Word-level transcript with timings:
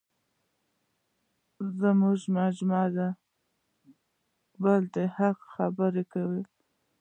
موږ 2.01 2.19
مجموعاً 2.37 2.85
د 2.95 2.97
بل 4.61 4.83
په 4.93 5.01
حق 5.17 5.37
کې 5.41 5.49
خبرې 5.53 6.03
کوو. 6.11 6.41